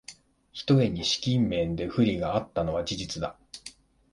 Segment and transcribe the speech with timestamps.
[0.51, 3.37] ひとえに資金面で不利があったのは事実だ